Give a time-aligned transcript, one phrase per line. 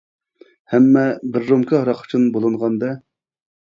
[0.75, 1.03] ھەممە
[1.37, 2.95] بىر رومكا ھاراق ئۈچۈن بولۇنغان-دە.